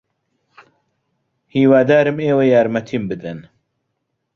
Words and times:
ھیوادارم 1.53 2.17
ئێوە 2.25 2.43
یارمەتیم 2.53 3.03
بدەن. 3.11 3.39